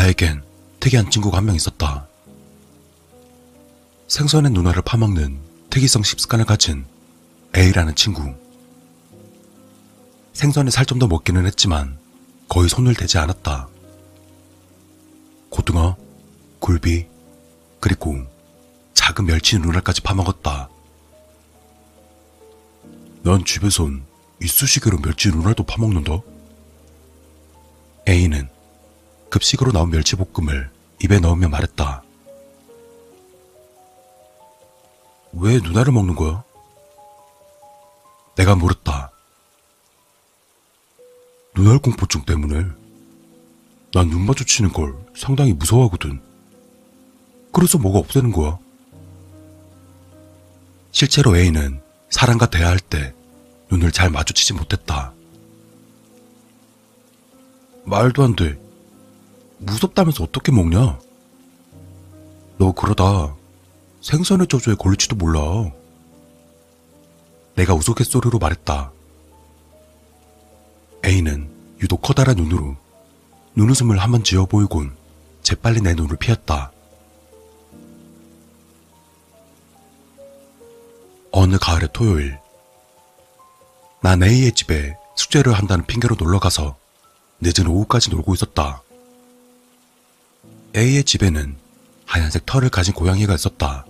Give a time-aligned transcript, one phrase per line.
[0.00, 0.42] 나에겐
[0.80, 2.06] 특이한 친구가 한 명 있었다.
[4.08, 5.38] 생선의 누나를 파먹는
[5.68, 6.86] 특이성 습관을 가진
[7.54, 8.34] A라는 친구.
[10.32, 11.98] 생선에 살 좀 더 먹기는 했지만
[12.48, 13.68] 거의 손을 대지 않았다.
[15.50, 15.96] 고등어,
[16.60, 17.06] 굴비,
[17.78, 18.16] 그리고
[18.94, 20.70] 작은 멸치 누나까지 파먹었다.
[23.22, 24.04] 넌 집에선
[24.42, 26.20] 이쑤시개로 멸치 누나도 파먹는다?
[28.08, 28.48] A는
[29.30, 30.70] 급식으로 나온 멸치볶음을
[31.02, 32.02] 입에 넣으며 말했다.
[35.32, 36.42] 왜 누나를 먹는 거야?
[38.36, 39.10] 내가 물었다.
[41.54, 42.64] 눈알 공포증 때문에
[43.92, 46.20] 난 눈 마주치는 걸 상당히 무서워하거든.
[47.52, 48.58] 그래서 뭐가 없애는 거야.
[50.92, 53.12] 실제로 A는 사람과 대화할 때
[53.70, 55.12] 눈을 잘 마주치지 못했다.
[57.84, 58.58] 말도 안 돼.
[59.60, 60.98] 무섭다면서 어떻게 먹냐?
[62.58, 63.34] 너 그러다
[64.00, 65.40] 생선의 저주에 걸릴지도 몰라.
[67.54, 68.92] 내가 우스갯소리로 말했다.
[71.04, 71.50] A는
[71.82, 72.76] 유독 커다란 눈으로
[73.54, 74.96] 눈웃음을 한번 지어 보이곤
[75.42, 76.72] 재빨리 내 눈을 피했다.
[81.32, 82.38] 어느 가을의 토요일,
[84.02, 86.76] 난 A의 집에 숙제를 한다는 핑계로 놀러가서
[87.40, 88.82] 늦은 오후까지 놀고 있었다.
[90.76, 91.56] A의 집에는
[92.06, 93.86] 하얀색 털을 가진 고양이가 있었다.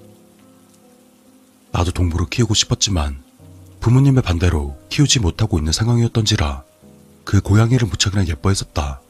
[1.73, 3.23] 나도 동물을 키우고 싶었지만
[3.81, 6.65] 부모님의 반대로 키우지 못하고 있는 상황이었던지라
[7.25, 9.01] 그 고양이를 무척이나 예뻐했었다.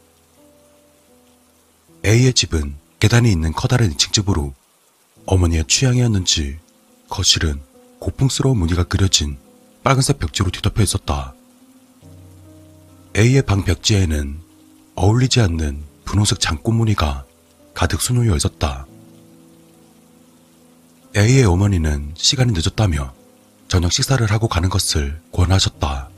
[2.04, 4.52] A의 집은 계단이 있는 커다란 2층 집으로
[5.26, 6.58] 어머니의 취향이었는지
[7.08, 7.60] 거실은
[8.00, 9.38] 고풍스러운 무늬가 그려진
[9.84, 11.34] 빨간색 벽지로 뒤덮여 있었다.
[13.16, 14.40] A의 방 벽지에는
[14.96, 17.24] 어울리지 않는 분홍색 장꽃 무늬가
[17.74, 18.86] 가득 수놓여 있었다.
[21.16, 23.12] A의 어머니는 시간이 늦었다며
[23.68, 26.08] 저녁 식사를 하고 가는 것을 권하셨다.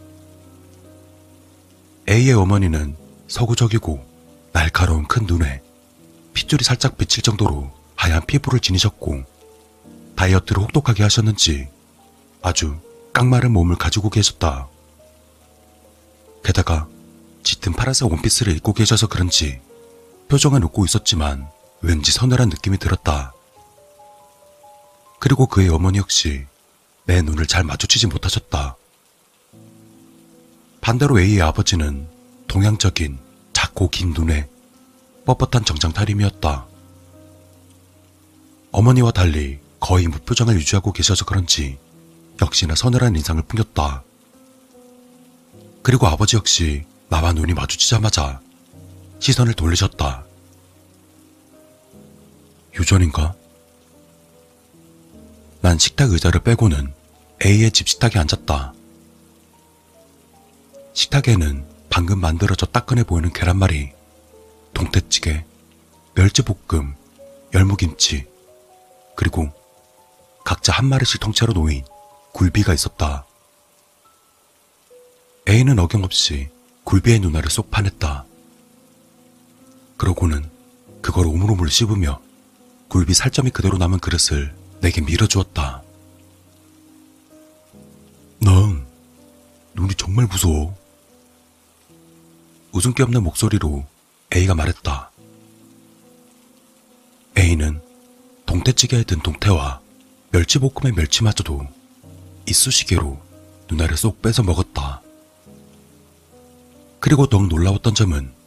[2.09, 2.97] A의 어머니는
[3.29, 4.05] 서구적이고
[4.53, 5.63] 날카로운 큰 눈에
[6.35, 9.25] 핏줄이 살짝 비칠 정도로 하얀 피부를 지니셨고
[10.17, 11.69] 다이어트를 혹독하게 하셨는지
[12.43, 12.77] 아주
[13.13, 14.69] 깡마른 몸을 가지고 계셨다.
[16.45, 16.89] 게다가
[17.45, 19.61] 짙은 파란색 원피스를 입고 계셔서 그런지
[20.33, 21.47] 표정은 웃고 있었지만
[21.83, 23.35] 왠지 서늘한 느낌이 들었다.
[25.19, 26.47] 그리고 그의 어머니 역시
[27.05, 28.77] 내 눈을 잘 마주치지 못하셨다.
[30.81, 32.09] 반대로 A의 아버지는
[32.49, 33.19] 동양적인
[33.53, 34.49] 작고 긴 눈에
[35.27, 36.67] 뻣뻣한 정장 타림이었다.
[38.71, 41.79] 어머니와 달리 거의 무표정을 유지하고 계셔서 그런지
[42.41, 44.03] 역시나 서늘한 인상을 풍겼다.
[45.83, 48.41] 그리고 아버지 역시 나와 눈이 마주치자마자
[49.23, 50.25] 시선을 돌리셨다.
[52.75, 53.37] 유전인가?
[55.61, 56.93] 난 식탁 의자를 빼고는
[57.45, 58.75] A의 집 식탁에 앉았다.
[60.95, 63.93] 식탁에는 방금 만들어져 따끈해 보이는 계란말이,
[64.75, 65.45] 동태찌개,
[66.17, 66.97] 멸치볶음,
[67.55, 68.27] 열무김치,
[69.15, 69.53] 그리고
[70.45, 71.85] 각자 한 마리씩 통째로 놓인
[72.33, 73.25] 굴비가 있었다.
[75.49, 76.49] A는 어김없이
[76.83, 78.32] 굴비의 누나를 쏙 파냈다.
[80.03, 80.51] 그러고는
[81.01, 82.21] 그걸 오물오물 씹으며
[82.89, 85.81] 굴비 살점이 그대로 남은 그릇을 내게 밀어주었다.
[88.41, 88.85] 넌
[89.75, 90.77] 눈이 정말 무서워.
[92.73, 93.87] 웃음기 없는 목소리로
[94.35, 95.13] A가 말했다.
[97.39, 97.81] A는
[98.45, 99.81] 동태찌개에 든 동태와
[100.33, 101.65] 멸치볶음의 멸치마저도
[102.49, 103.23] 이쑤시개로
[103.71, 105.01] 누나를 쏙 빼서 먹었다.
[106.99, 108.42] 그리고 더욱 놀라웠던 점은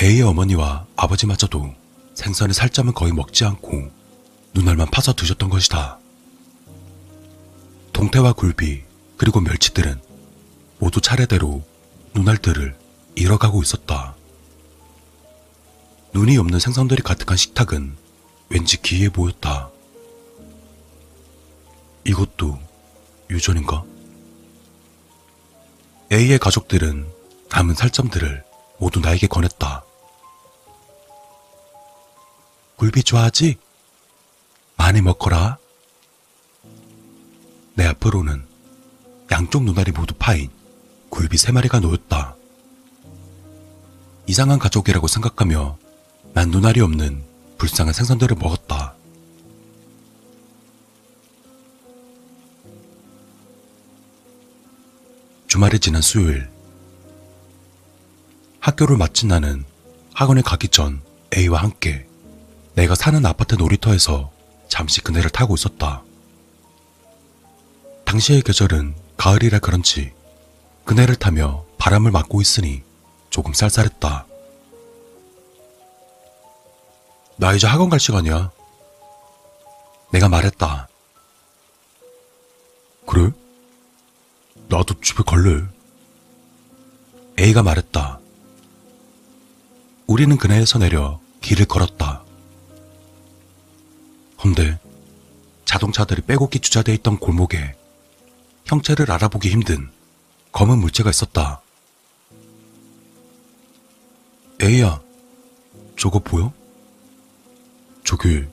[0.00, 1.74] A의 어머니와 아버지마저도
[2.14, 3.90] 생선의 살점은 거의 먹지 않고
[4.54, 5.98] 눈알만 파서 드셨던 것이다.
[7.92, 8.82] 동태와 굴비
[9.16, 10.00] 그리고 멸치들은
[10.78, 11.62] 모두 차례대로
[12.14, 12.76] 눈알들을
[13.14, 14.14] 잃어가고 있었다.
[16.12, 17.96] 눈이 없는 생선들이 가득한 식탁은
[18.48, 19.70] 왠지 기이해 보였다.
[22.04, 22.58] 이것도
[23.30, 23.84] 유전인가?
[26.12, 27.06] A의 가족들은
[27.50, 28.43] 남은 살점들을
[28.78, 29.84] 모두 나에게 권했다.
[32.76, 33.56] 굴비 좋아하지?
[34.76, 35.58] 많이 먹거라.
[37.74, 38.46] 내 앞으로는
[39.30, 40.50] 양쪽 눈알이 모두 파인
[41.08, 42.36] 굴비 세 마리가 놓였다.
[44.26, 45.78] 이상한 가족이라고 생각하며
[46.32, 47.24] 난 눈알이 없는
[47.58, 48.94] 불쌍한 생선들을 먹었다.
[55.46, 56.53] 주말이 지난 수요일.
[58.64, 59.62] 학교를 마친 나는
[60.14, 61.02] 학원에 가기 전
[61.36, 62.06] A와 함께
[62.74, 64.32] 내가 사는 아파트 놀이터에서
[64.68, 66.02] 잠시 그네를 타고 있었다.
[68.06, 70.14] 당시의 계절은 가을이라 그런지
[70.86, 72.82] 그네를 타며 바람을 맞고 있으니
[73.28, 74.26] 조금 쌀쌀했다.
[77.36, 78.50] 나 이제 학원 갈 시간이야.
[80.10, 80.88] 내가 말했다.
[83.06, 83.30] 그래?
[84.70, 85.66] 나도 집에 갈래.
[87.38, 88.23] A가 말했다.
[90.06, 92.22] 우리는 그네에서 내려 길을 걸었다.
[94.42, 94.78] 헌데
[95.64, 97.74] 자동차들이 빼곡히 주차되어 있던 골목에
[98.66, 99.90] 형체를 알아보기 힘든
[100.52, 101.60] 검은 물체가 있었다.
[104.60, 105.00] 에이야,
[105.98, 106.52] 저거 보여?
[108.04, 108.48] 저게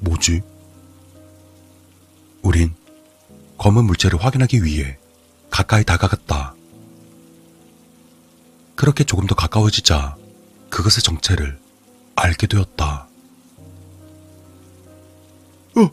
[0.00, 0.42] 뭐지?
[2.42, 2.74] 우린
[3.56, 4.98] 검은 물체를 확인하기 위해
[5.50, 6.54] 가까이 다가갔다.
[8.74, 10.16] 그렇게 조금 더 가까워지자
[10.74, 11.56] 그것의 정체를
[12.16, 13.06] 알게 되었다.
[15.76, 15.90] 어!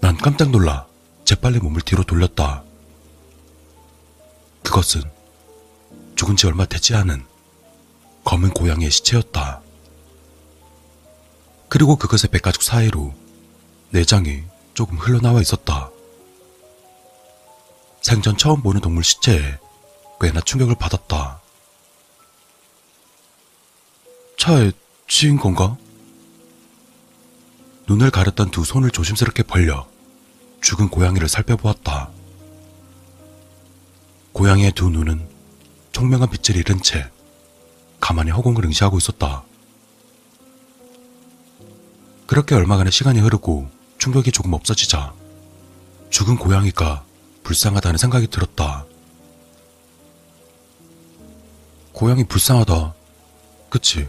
[0.00, 0.86] 난 깜짝 놀라
[1.24, 2.62] 재빨리 몸을 뒤로 돌렸다.
[4.62, 5.02] 그것은
[6.14, 7.26] 죽은 지 얼마 되지 않은
[8.22, 9.60] 검은 고양이의 시체였다.
[11.68, 13.12] 그리고 그것의 백가죽 사이로
[13.90, 14.44] 내장이
[14.74, 15.90] 조금 흘러나와 있었다.
[18.02, 19.58] 생전 처음 보는 동물 시체에
[20.20, 21.40] 꽤나 충격을 받았다.
[24.48, 24.72] 차에
[25.06, 25.76] 치인 건가?
[27.86, 29.86] 눈을 가렸던 두 손을 조심스럽게 벌려
[30.62, 32.08] 죽은 고양이를 살펴보았다.
[34.32, 35.28] 고양이의 두 눈은
[35.92, 37.10] 총명한 빛을 잃은 채
[38.00, 39.44] 가만히 허공을 응시하고 있었다.
[42.26, 43.68] 그렇게 얼마간의 시간이 흐르고
[43.98, 45.12] 충격이 조금 없어지자
[46.08, 47.04] 죽은 고양이가
[47.44, 48.86] 불쌍하다는 생각이 들었다.
[51.92, 52.94] 고양이 불쌍하다.
[53.68, 54.08] 그치?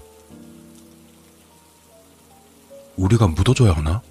[2.99, 4.01] 우리가 묻어줘야 하나?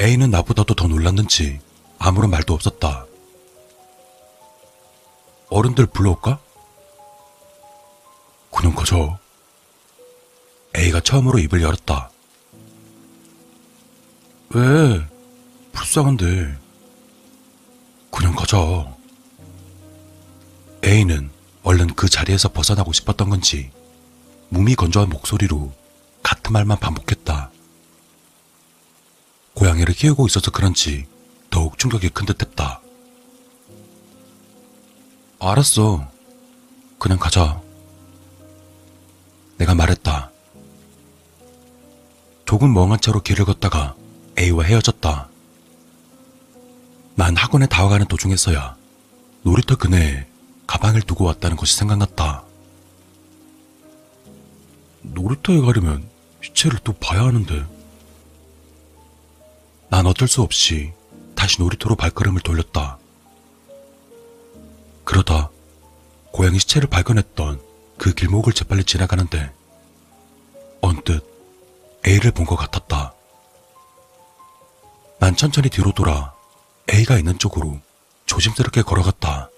[0.00, 1.60] A는 나보다도 더 놀랐는지
[1.98, 3.06] 아무런 말도 없었다.
[5.50, 6.40] 어른들 불러올까?
[8.50, 9.18] 그냥 가자.
[10.76, 12.10] A가 처음으로 입을 열었다.
[14.50, 15.06] 왜?
[15.72, 16.58] 불쌍한데.
[18.10, 18.56] 그냥 가자.
[20.84, 21.30] A는
[21.62, 23.70] 얼른 그 자리에서 벗어나고 싶었던 건지
[24.48, 25.79] 몸이 건조한 목소리로
[26.50, 27.50] 같은 말만 반복했다.
[29.54, 31.06] 고양이를 키우고 있어서 그런지
[31.48, 32.80] 더욱 충격이 큰 듯했다.
[35.38, 36.10] 알았어.
[36.98, 37.62] 그냥 가자.
[39.58, 40.30] 내가 말했다.
[42.44, 43.94] 조금 멍한 채로 길을 걷다가
[44.38, 45.28] A와 헤어졌다.
[47.14, 48.76] 난 학원에 다와가는 도중에서야
[49.42, 50.26] 놀이터 그네에
[50.66, 52.44] 가방을 두고 왔다는 것이 생각났다.
[55.02, 56.10] 놀이터에 가려면
[56.42, 57.64] 시체를 또 봐야 하는데.
[59.90, 60.92] 난 어쩔 수 없이
[61.34, 62.98] 다시 놀이터로 발걸음을 돌렸다.
[65.04, 65.50] 그러다
[66.32, 67.60] 고양이 시체를 발견했던
[67.98, 69.52] 그 길목을 재빨리 지나가는데
[70.80, 71.22] 언뜻
[72.06, 73.14] A를 본 것 같았다.
[75.18, 76.32] 난 천천히 뒤로 돌아
[76.92, 77.80] A가 있는 쪽으로
[78.26, 79.50] 조심스럽게 걸어갔다.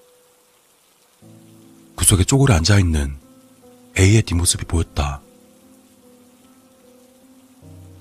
[1.96, 3.18] 구석에 쪼그려 앉아있는
[3.98, 5.20] A의 뒷모습이 보였다.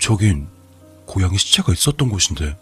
[0.01, 0.47] 저긴
[1.05, 2.57] 고양이 시체가 있었던 곳인데.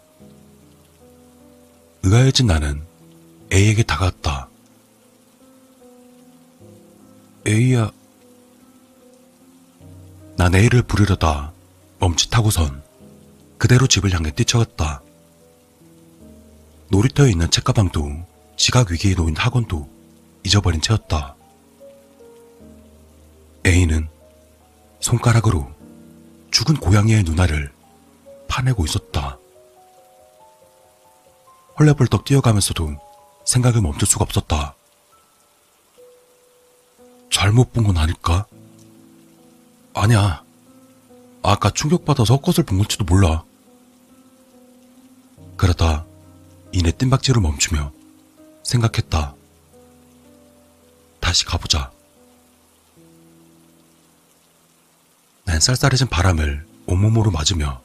[2.02, 2.86] 의아해진 나는
[3.50, 4.50] A에게 다가갔다.
[7.46, 7.90] A야.
[10.36, 11.52] 난 A를 부르려다
[11.98, 12.82] 멈칫하고선
[13.56, 15.02] 그대로 집을 향해 뛰쳐갔다.
[16.90, 18.26] 놀이터에 있는 책가방도
[18.58, 19.88] 지각 위기에 놓인 학원도
[20.44, 21.36] 잊어버린 채였다.
[23.66, 24.08] A는
[25.00, 25.79] 손가락으로
[26.50, 27.72] 죽은 고양이의 누나를
[28.48, 29.38] 파내고 있었다.
[31.78, 32.96] 헐레벌떡 뛰어가면서도
[33.44, 34.74] 생각을 멈출 수가 없었다.
[37.30, 38.46] 잘못 본 건 아닐까?
[39.94, 40.42] 아니야.
[41.42, 43.44] 아까 충격받아서 헛것을 본 건지도 몰라.
[45.56, 46.04] 그러다
[46.72, 47.92] 이내 뜀박질을 멈추며
[48.62, 49.34] 생각했다.
[51.20, 51.90] 다시 가보자.
[55.50, 57.82] 난 쌀쌀해진 바람을 온몸으로 맞으며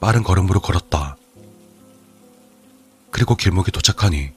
[0.00, 1.16] 빠른 걸음으로 걸었다.
[3.10, 4.32] 그리고 길목에 도착하니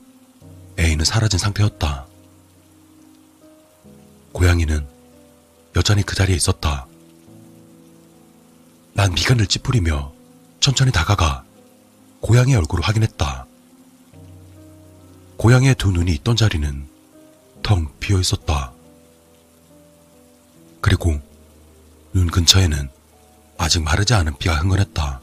[0.79, 2.07] A는 사라진 상태였다.
[4.31, 4.87] 고양이는
[5.75, 6.87] 여전히 그 자리에 있었다.
[8.93, 10.13] 난 미간을 찌푸리며
[10.61, 11.43] 천천히 다가가
[12.21, 13.45] 고양이의 얼굴을 확인했다.
[15.35, 16.87] 고양이의 두 눈이 있던 자리는
[17.61, 18.71] 텅 비어 있었다.
[20.79, 21.19] 그리고
[22.13, 22.89] 눈 근처에는
[23.57, 25.21] 아직 마르지 않은 피가 흥건했다.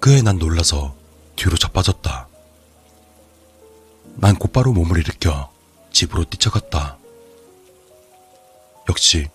[0.00, 0.94] 그에 난 놀라서
[1.34, 2.28] 뒤로 자빠졌다.
[4.16, 5.52] 난 곧바로 몸을 일으켜
[5.92, 6.98] 집으로 뛰쳐갔다.
[8.88, 9.28] 역시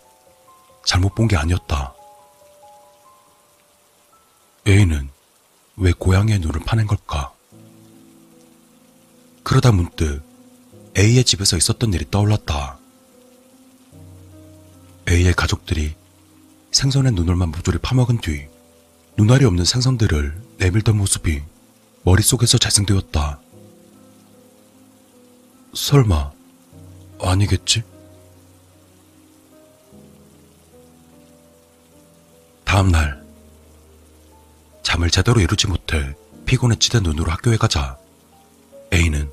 [0.85, 1.93] 잘못 본 게 아니었다.
[4.67, 5.09] A는
[5.75, 7.33] 왜 고양이의 눈을 파낸 걸까?
[9.43, 10.21] 그러다 문득
[10.97, 12.77] A의 집에서 있었던 일이 떠올랐다.
[15.11, 15.93] A의 가족들이
[16.71, 18.47] 생선의 눈을만 모조리 파먹은 뒤
[19.17, 21.41] 눈알이 없는 생선들을 내밀던 모습이
[22.03, 23.41] 머릿속에서 재생되었다.
[25.73, 26.31] 설마
[27.19, 27.83] 아니겠지?
[32.63, 33.21] 다음 날
[34.81, 36.15] 잠을 제대로 이루지 못해
[36.45, 37.97] 피곤에 치대 눈으로 학교에 가자
[38.93, 39.29] A는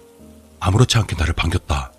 [0.58, 1.92] 아무렇지 않게 나를 반겼다.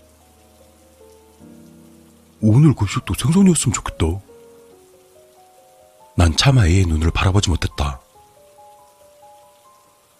[2.41, 4.05] 오늘 급식도 생선이었으면 좋겠다.
[6.15, 7.99] 난 차마 A의 눈을 바라보지 못했다.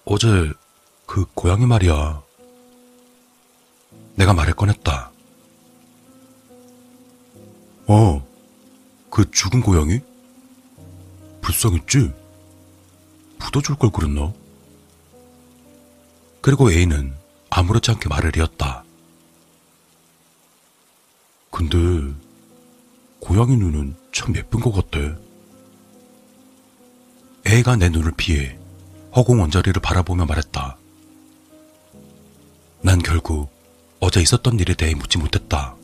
[0.05, 0.51] 어제
[1.05, 2.21] 그 고양이 말이야.
[4.15, 5.11] 내가 말을 꺼냈다.
[7.88, 8.27] 어,
[9.09, 9.99] 그 죽은 고양이?
[11.41, 12.13] 불쌍했지?
[13.39, 14.31] 묻어줄 걸 그랬나?
[16.41, 17.15] 그리고 A는
[17.49, 18.83] 아무렇지 않게 말을 이었다.
[21.60, 21.78] 근데
[23.20, 25.13] 고양이 눈은 참 예쁜 것 같대.
[27.46, 28.58] A가 내 눈을 피해
[29.13, 30.78] 허공 원자리를 바라보며 말했다.
[32.82, 33.51] 난 결국
[34.00, 35.75] 어제 있었던 일에 대해 묻지 못했다.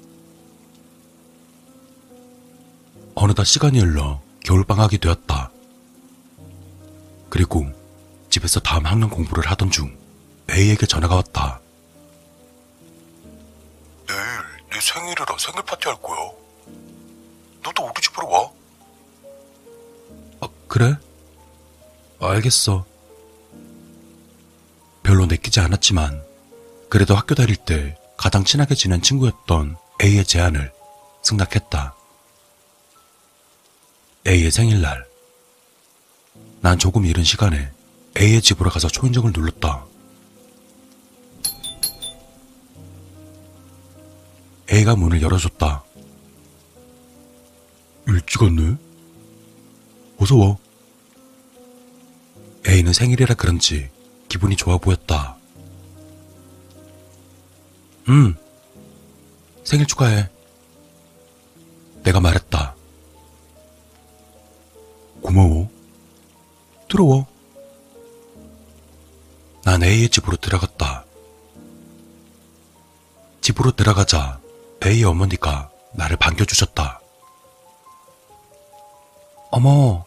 [3.15, 5.51] 어느덧 시간이 흘러 겨울방학이 되었다.
[7.29, 7.65] 그리고
[8.29, 9.93] 집에서 다음 학년 공부를 하던 중
[10.49, 11.59] A에게 전화가 왔다.
[14.75, 16.17] 내 생일이라 생일 파티 할 거야.
[17.63, 18.51] 너도 우리 집으로 와.
[20.41, 20.97] 아, 그래?
[22.19, 22.85] 알겠어.
[25.01, 26.21] 별로 내키지 않았지만
[26.89, 30.73] 그래도 학교 다닐 때 가장 친하게 지낸 친구였던 A의 제안을
[31.23, 31.95] 승낙했다.
[34.27, 35.07] A의 생일날.
[36.59, 37.71] 난 조금 이른 시간에
[38.19, 39.85] A의 집으로 가서 초인종을 눌렀다.
[44.75, 45.85] A가 문을 열어줬다.
[48.07, 48.75] 일찍 왔네?
[50.17, 50.57] 어서 와.
[52.67, 53.89] A는 생일이라 그런지
[54.27, 55.37] 기분이 좋아 보였다.
[58.09, 58.35] 음,
[59.63, 60.29] 생일 축하해.
[62.03, 62.75] 내가 말했다.
[65.21, 65.69] 고마워.
[66.89, 67.25] 들어와.
[69.63, 71.05] 난 A의 집으로 들어갔다.
[73.39, 74.43] 집으로 들어가자
[74.83, 76.99] A의 어머니가 나를 반겨주셨다.
[79.51, 80.05] 어머,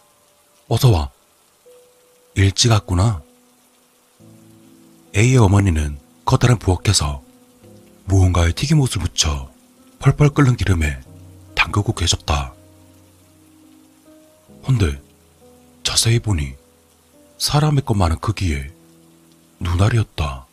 [0.68, 1.10] 어서 와.
[2.34, 3.22] 일찍 왔구나.
[5.16, 7.22] A의 어머니는 커다란 부엌에서
[8.04, 9.50] 무언가에 튀김옷을 묻혀
[9.98, 11.00] 펄펄 끓는 기름에
[11.54, 12.54] 담그고 계셨다.
[14.66, 15.00] 헌데
[15.82, 16.54] 자세히 보니
[17.38, 18.70] 사람의 것만한 크기의
[19.60, 20.46] 눈알이었다.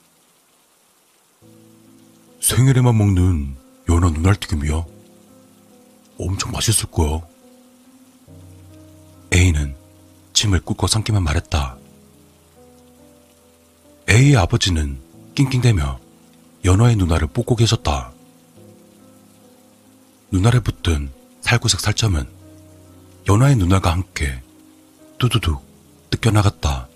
[2.42, 3.58] 생일에만 먹는
[3.90, 4.86] 연어 눈알튀김이야.
[6.20, 7.22] 엄청 맛있을 거야.
[9.34, 9.76] A는
[10.34, 11.78] 침을 꾹꾹 삼키며 말했다.
[14.10, 15.00] A의 아버지는
[15.36, 16.00] 낑낑대며
[16.64, 18.12] 연어의 눈알을 뽑고 계셨다.
[20.32, 21.12] 눈알에 붙은
[21.42, 22.28] 살구색 살점은
[23.28, 24.42] 연어의 눈알과 함께
[25.20, 25.64] 뚜두둑
[26.10, 26.88] 뜯겨나갔다.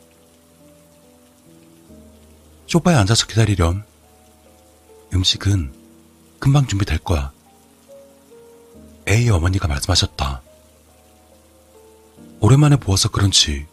[2.68, 3.84] 소파에 앉아서 기다리렴.
[5.14, 5.79] 음식은
[6.40, 7.32] 금방 준비될 거야.
[9.08, 10.42] A의 어머니가 말씀하셨다.
[12.40, 13.66] 오랜만에 보아서 그런지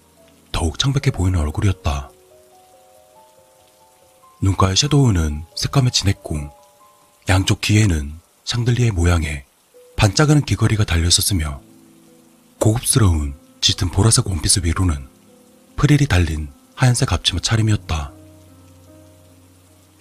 [0.50, 2.10] 더욱 창백해 보이는 얼굴이었다.
[4.42, 6.50] 눈가의 섀도우는 색감에 진했고
[7.28, 8.12] 양쪽 귀에는
[8.44, 9.44] 샹들리의 모양의
[9.96, 11.60] 반짝이는 귀걸이가 달려있었으며
[12.58, 15.08] 고급스러운 짙은 보라색 원피스 위로는
[15.76, 18.12] 프릴이 달린 하얀색 앞치마 차림이었다.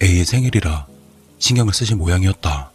[0.02, 0.86] A의 생일이라
[1.38, 2.70] 신경을 쓰신 모양이었다.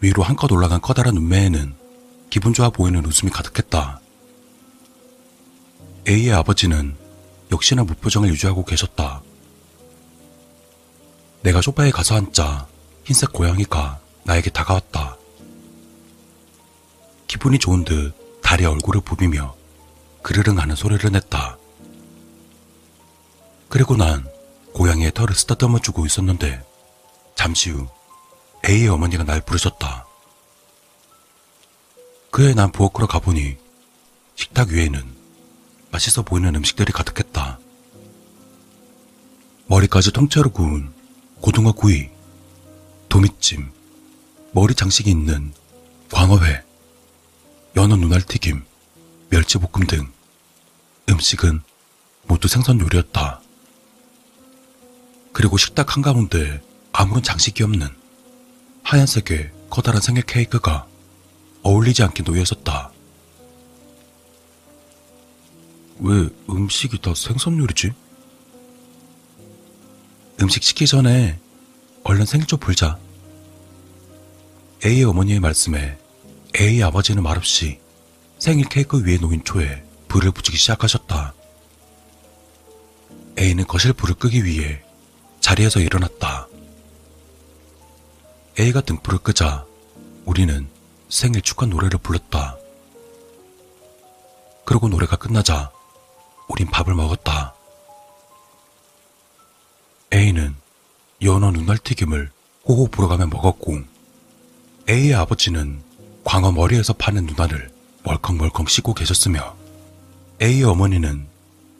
[0.00, 1.74] 위로 한껏 올라간 커다란 눈매에는
[2.30, 4.00] 기분 좋아 보이는 웃음이 가득했다.
[6.08, 6.96] A의 아버지는
[7.50, 9.22] 역시나 무표정을 유지하고 계셨다.
[11.42, 12.66] 내가 소파에 가서 앉자
[13.04, 15.16] 흰색 고양이가 나에게 다가왔다.
[17.26, 19.54] 기분이 좋은 듯 다리 얼굴을 부비며
[20.22, 21.56] 그르릉 하는 소리를 냈다.
[23.68, 24.26] 그리고 난
[24.74, 26.64] 고양이의 털을 쓰다듬어 주고 있었는데
[27.34, 27.88] 잠시 후
[28.68, 30.06] A의 어머니가 날 부르셨다.
[32.30, 33.56] 그해 난 부엌으로 가보니
[34.34, 35.16] 식탁 위에는
[35.90, 37.58] 맛있어 보이는 음식들이 가득했다.
[39.66, 40.92] 머리까지 통째로 구운
[41.40, 42.08] 고등어 구이,
[43.08, 43.70] 도미찜,
[44.52, 45.52] 머리 장식이 있는
[46.10, 46.62] 광어회,
[47.76, 48.64] 연어 눈알튀김,
[49.30, 50.10] 멸치볶음 등
[51.08, 51.62] 음식은
[52.26, 53.40] 모두 생선 요리였다.
[55.38, 57.86] 그리고 식탁 한가운데 아무런 장식이 없는
[58.82, 60.88] 하얀색의 커다란 생일 케이크가
[61.62, 62.90] 어울리지 않게 놓여 있었다.
[66.00, 67.92] 왜 음식이 다 생선 요리지?
[70.42, 71.38] 음식 시키기 전에
[72.02, 72.98] 얼른 생일초 불자.
[74.84, 75.98] A의 어머니의 말씀에
[76.58, 77.78] A의 아버지는 말없이
[78.40, 81.32] 생일 케이크 위에 놓인 초에 불을 붙이기 시작하셨다.
[83.38, 84.82] A는 거실 불을 끄기 위해
[85.48, 86.46] 자리에서 일어났다.
[88.60, 89.64] A가 등불을 끄자
[90.26, 90.68] 우리는
[91.08, 92.58] 생일 축하 노래를 불렀다.
[94.66, 95.70] 그리고 노래가 끝나자
[96.48, 97.54] 우린 밥을 먹었다.
[100.12, 100.54] A는
[101.22, 102.30] 연어 눈알 튀김을
[102.66, 103.78] 호호 불어가며 먹었고
[104.90, 105.82] A의 아버지는
[106.24, 107.72] 광어 머리에서 파는 누나를
[108.04, 109.56] 멀컹멀컹 씻고 계셨으며
[110.42, 111.26] A의 어머니는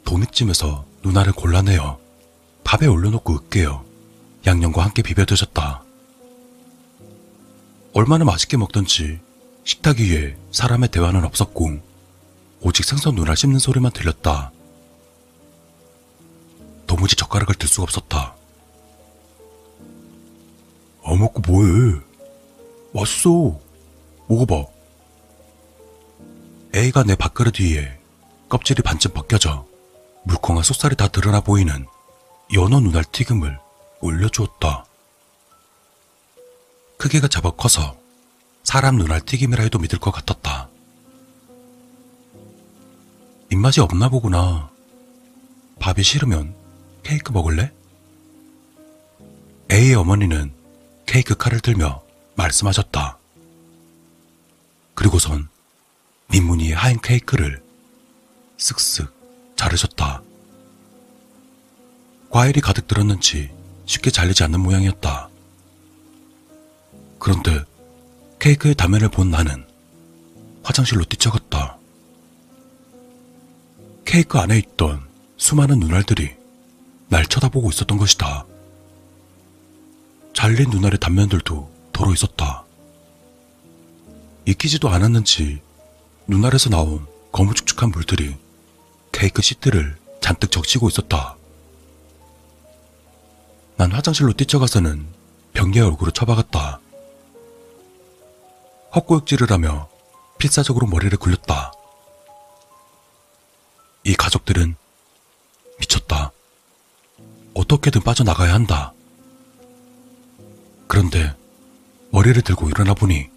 [0.05, 2.08] 도미찜에서 누나를 골라내어
[2.69, 3.83] 밥에 올려놓고 으깨어
[4.45, 5.83] 양념과 함께 비벼 드셨다.
[7.95, 9.19] 얼마나 맛있게 먹던지
[9.63, 11.79] 식탁 위에 사람의 대화는 없었고
[12.61, 14.51] 오직 생선 누나 씹는 소리만 들렸다.
[16.85, 18.35] 도무지 젓가락을 들 수가 없었다.
[21.05, 21.99] 안 먹고 뭐해?
[22.93, 23.59] 맛있어.
[24.27, 24.69] 먹어봐.
[26.75, 27.99] A가 내 밥그릇 위에
[28.47, 29.65] 껍질이 반쯤 벗겨져
[30.25, 31.87] 물컹한 속살이 다 드러나 보이는
[32.53, 33.59] 연어 눈알 튀김을
[34.01, 34.85] 올려주었다.
[36.97, 37.97] 크기가 잡아 커서
[38.63, 40.69] 사람 눈알 튀김이라 해도 믿을 것 같았다.
[43.51, 44.69] 입맛이 없나 보구나.
[45.79, 46.55] 밥이 싫으면
[47.03, 47.71] 케이크 먹을래?
[49.71, 50.51] A의 어머니는
[51.05, 52.01] 케이크 칼을 들며
[52.35, 53.17] 말씀하셨다.
[54.95, 55.49] 그리고선
[56.27, 57.63] 민무늬의 하얀 케이크를
[58.57, 59.11] 쓱쓱
[59.55, 60.23] 자르셨다.
[62.29, 63.49] 과일이 가득 들었는지
[63.85, 65.29] 쉽게 잘리지 않는 모양이었다.
[67.17, 67.63] 그런데
[68.39, 69.65] 케이크의 단면을 본 나는
[70.63, 71.77] 화장실로 뛰쳐갔다.
[74.05, 75.01] 케이크 안에 있던
[75.37, 76.35] 수많은 눈알들이
[77.07, 78.45] 날 쳐다보고 있었던 것이다.
[80.33, 82.63] 잘린 눈알의 단면들도 덜어 있었다.
[84.45, 85.61] 익히지도 않았는지
[86.27, 88.35] 눈알에서 나온 거무축축한 물들이
[89.11, 91.38] 케이크 시트를 잔뜩 적시고 있었다.
[93.79, 95.07] 난 화장실로 뛰쳐가서는
[95.53, 96.81] 병기의 얼굴을 쳐박았다.
[98.93, 99.87] 헛구역질을 하며
[100.37, 101.71] 필사적으로 머리를 굴렸다.
[104.03, 104.75] 이 가족들은
[105.79, 106.33] 미쳤다.
[107.53, 108.91] 어떻게든 빠져나가야 한다.
[110.89, 111.33] 그런데
[112.11, 113.29] 머리를 들고 일어나 보니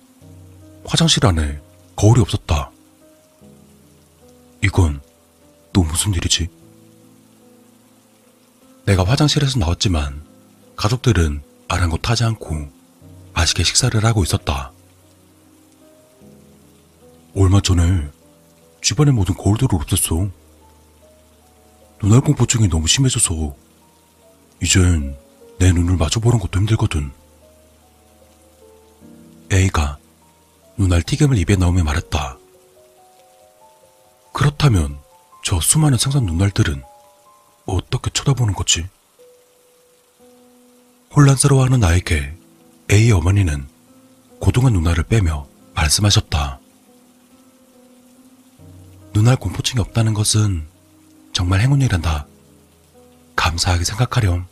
[0.85, 1.61] 화장실 안에
[1.95, 2.73] 거울이 없었다.
[4.65, 5.03] 이건
[5.73, 6.49] 또 무슨 일이지?
[8.87, 10.32] 내가 화장실에서 나왔지만
[10.77, 12.69] 가족들은 아랑곳하지 않고
[13.33, 14.73] 맛있게 식사를 하고 있었다.
[17.35, 18.11] 얼마 전에
[18.83, 20.31] 집안의 모든 거울들을 없앴어.
[22.03, 23.55] 눈알 공포증이 너무 심해져서
[24.63, 25.17] 이젠
[25.59, 27.13] 내 눈을 마주보는 것도 힘들거든.
[29.53, 29.99] A가
[30.77, 32.39] 눈알 튀김을 입에 넣으며 말했다.
[34.33, 34.99] 그렇다면
[35.45, 36.83] 저 수많은 생선 눈알들은
[37.67, 38.89] 어떻게 쳐다보는 거지?
[41.15, 42.35] 혼란스러워하는 나에게
[42.91, 43.67] A의 어머니는
[44.41, 46.59] 고동한 눈알을 빼며 말씀하셨다.
[49.13, 50.67] 눈알 공포증이 없다는 것은
[51.35, 52.27] 정말 행운이란다.
[53.37, 54.47] 감사하게 생각하렴.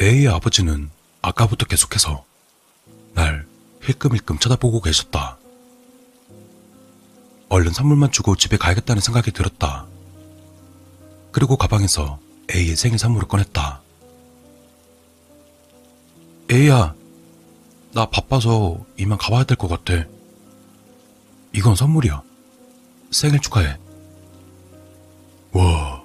[0.00, 0.90] A의 아버지는
[1.22, 2.24] 아까부터 계속해서
[3.14, 3.46] 날
[3.82, 5.38] 힐끔힐끔 쳐다보고 계셨다.
[7.48, 9.86] 얼른 선물만 주고 집에 가야겠다는 생각이 들었다.
[11.30, 12.18] 그리고 가방에서
[12.54, 13.81] A의 생일 선물을 꺼냈다.
[16.52, 16.94] A야,
[17.94, 20.04] 나 바빠서 이만 가봐야 될 것 같아.
[21.54, 22.22] 이건 선물이야.
[23.10, 23.78] 생일 축하해.
[25.52, 26.02] 와,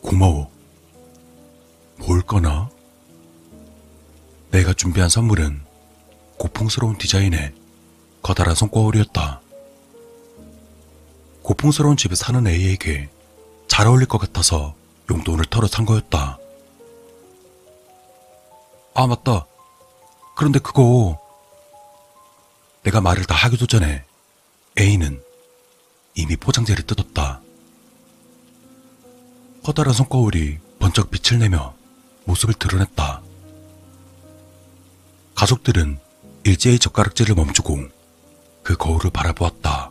[0.00, 0.48] 고마워.
[1.98, 2.70] 뭘까나?
[4.52, 5.60] 내가 준비한 선물은
[6.38, 7.52] 고풍스러운 디자인의
[8.22, 9.40] 커다란 손거울이었다.
[11.42, 13.08] 고풍스러운 집에 사는 A에게
[13.66, 14.74] 잘 어울릴 것 같아서
[15.10, 16.38] 용돈을 털어 산 거였다.
[18.94, 19.46] 아, 맞다.
[20.34, 21.18] 그런데 그거
[22.82, 24.04] 내가 말을 다 하기도 전에
[24.78, 25.22] A는
[26.14, 27.40] 이미 포장지를 뜯었다.
[29.62, 31.74] 커다란 손거울이 번쩍 빛을 내며
[32.24, 33.22] 모습을 드러냈다.
[35.34, 35.98] 가족들은
[36.44, 37.88] 일제히 젓가락질을 멈추고
[38.62, 39.90] 그 거울을 바라보았다.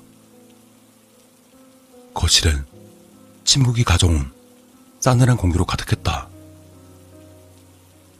[2.13, 2.65] 거실은
[3.43, 4.31] 침묵이 가져온
[4.99, 6.29] 싸늘한 공기로 가득했다.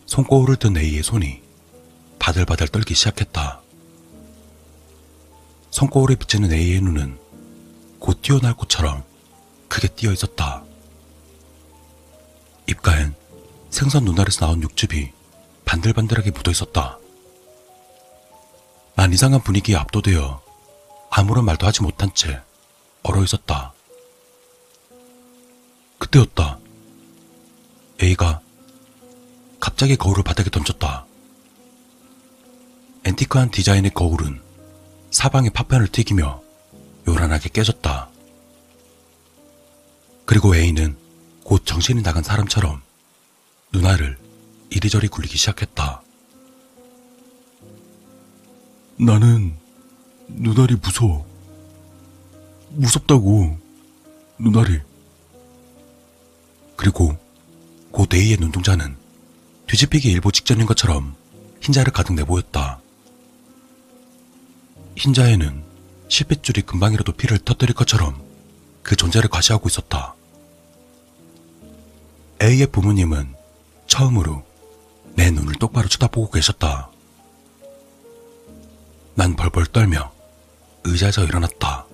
[0.08, 1.43] 손거울을 든 A의 손이
[2.24, 3.60] 바들바들 떨기 시작했다.
[5.72, 7.20] 손거울에 비치는 A의 눈은
[8.00, 9.04] 곧 튀어날 꽃처럼
[9.68, 10.64] 크게 띄어 있었다.
[12.70, 13.14] 입가엔
[13.72, 15.12] 생선 눈알에서 나온 육즙이
[15.66, 16.98] 반들반들하게 묻어 있었다.
[18.96, 20.42] 난 이상한 분위기에 압도되어
[21.10, 22.42] 아무런 말도 하지 못한 채
[23.04, 23.74] 얼어 있었다.
[25.98, 26.58] 그때였다.
[28.02, 28.40] A가
[29.60, 31.06] 갑자기 거울을 바닥에 던졌다.
[33.06, 34.42] 앤티크한 디자인의 거울은
[35.12, 36.42] 사방에 파편을 튀기며
[37.08, 38.10] 요란하게 깨졌다.
[40.26, 40.96] 그리고 A는
[41.44, 42.82] 곧 정신이 나간 사람처럼
[43.74, 44.18] 누나를
[44.70, 46.02] 이리저리 굴리기 시작했다.
[48.98, 49.58] 나는
[50.28, 51.28] 누나리 무서워.
[52.70, 53.58] 무섭다고,
[54.40, 54.80] 누나리.
[56.78, 57.18] 그리고
[57.92, 58.96] 곧 A의 눈동자는
[59.68, 61.16] 뒤집히기 일보 직전인 것처럼
[61.62, 62.83] 흰자를 가득 내보였다.
[64.96, 65.64] 흰자에는
[66.08, 68.22] 실핏줄이 금방이라도 피를 터뜨릴 것처럼
[68.84, 70.16] 그 존재를 과시하고 있었다.
[72.42, 73.36] A의 부모님은
[73.88, 74.44] 처음으로
[75.16, 76.90] 내 눈을 똑바로 쳐다보고 계셨다.
[79.16, 80.12] 난 벌벌 떨며
[80.84, 81.86] 의자에서 일어났다.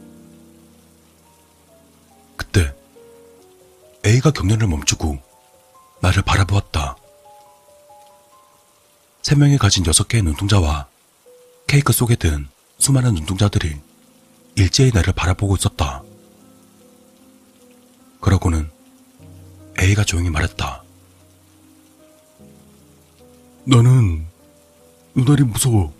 [2.36, 2.74] 그때
[4.06, 5.20] A가 경련을 멈추고
[6.02, 6.96] 나를 바라보았다.
[9.22, 10.88] 세 명이 가진 여섯 개의 눈동자와
[11.68, 12.48] 케이크 속에 든
[12.80, 13.76] 수많은 눈동자들이
[14.56, 16.02] 일제히 나를 바라보고 있었다.
[18.22, 18.70] 그러고는
[19.80, 20.84] A가 조용히 말했다.
[23.66, 24.26] 나는
[25.14, 25.94] 눈알이 무서워.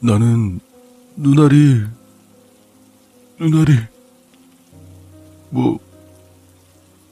[0.00, 0.58] 나는
[1.16, 1.86] 눈알이
[3.38, 3.78] 눈알이
[5.50, 5.78] 뭐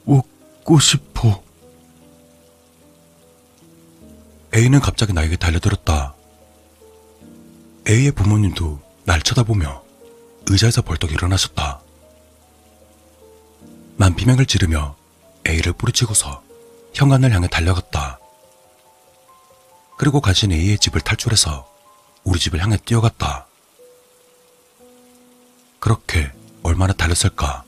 [0.03, 1.43] 먹고 싶어.
[4.53, 6.15] A는 갑자기 나에게 달려들었다.
[7.91, 9.83] A의 부모님도 날 쳐다보며
[10.47, 11.81] 의자에서 벌떡 일어나셨다.
[13.97, 14.95] 난 비명을 지르며
[15.45, 16.41] A를 뿌리치고서
[16.93, 18.17] 현관을 향해 달려갔다.
[19.97, 21.69] 그리고 간신히 A의 집을 탈출해서
[22.23, 23.47] 우리 집을 향해 뛰어갔다.
[25.81, 26.31] 그렇게
[26.63, 27.65] 얼마나 달렸을까?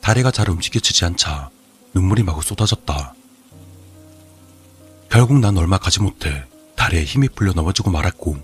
[0.00, 1.50] 다리가 잘 움직여지지 않자
[1.92, 3.14] 눈물이 마구 쏟아졌다.
[5.10, 6.46] 결국 난 얼마 가지 못해
[6.84, 8.36] 다리에 힘이 풀려 넘어지고 말았고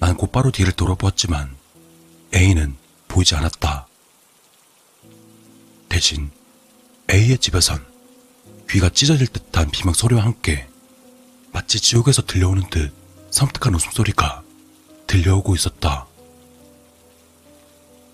[0.00, 1.56] 난 곧바로 뒤를 돌아보았지만
[2.34, 2.76] A는
[3.08, 3.86] 보이지 않았다.
[5.88, 6.30] 대신
[7.10, 7.82] A의 집에선
[8.68, 10.68] 귀가 찢어질 듯한 비명 소리와 함께
[11.50, 12.92] 마치 지옥에서 들려오는 듯
[13.30, 14.42] 섬뜩한 웃음소리가
[15.06, 16.06] 들려오고 있었다.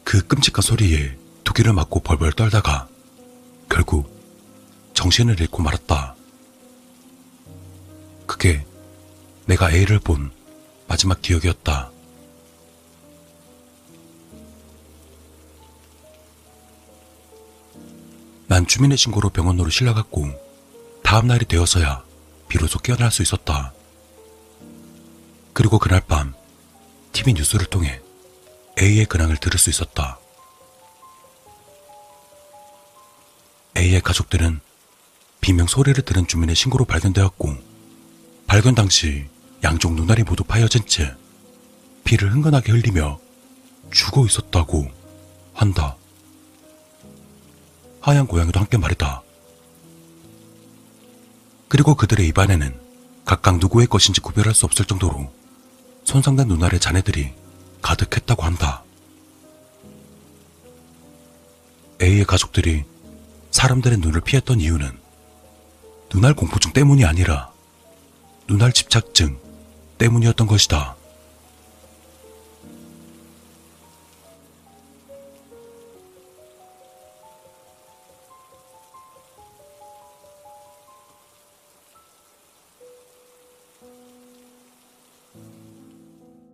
[0.04, 2.86] 그 끔찍한 소리에 두 귀를 막고 벌벌 떨다가
[3.68, 4.08] 결국
[4.94, 6.14] 정신을 잃고 말았다.
[8.28, 8.64] 그게
[9.46, 10.30] 내가 A를 본
[10.86, 11.90] 마지막 기억이었다.
[18.46, 20.28] 난 주민의 신고로 병원으로 실려갔고
[21.02, 22.04] 다음 날이 되어서야
[22.48, 23.72] 비로소 깨어날 수 있었다.
[25.52, 26.34] 그리고 그날 밤
[27.12, 28.00] TV 뉴스를 통해
[28.80, 30.18] A의 근황을 들을 수 있었다.
[33.76, 34.60] A의 가족들은
[35.40, 37.56] 비명 소리를 들은 주민의 신고로 발견되었고
[38.46, 39.26] 발견 당시
[39.64, 41.16] 양쪽 눈알이 모두 파여진 채
[42.04, 43.18] 피를 흥건하게 흘리며
[43.90, 44.86] 죽어 있었다고
[45.54, 45.96] 한다.
[48.02, 49.22] 하얀 고양이도 함께 말이다.
[51.68, 52.78] 그리고 그들의 입안에는
[53.24, 55.32] 각각 누구의 것인지 구별할 수 없을 정도로
[56.04, 57.32] 손상된 눈알의 자네들이
[57.80, 58.84] 가득했다고 한다.
[62.02, 62.84] A의 가족들이
[63.50, 64.98] 사람들의 눈을 피했던 이유는
[66.12, 67.50] 눈알 공포증 때문이 아니라
[68.46, 69.43] 눈알 집착증
[69.98, 70.96] 때문이었던 것이다.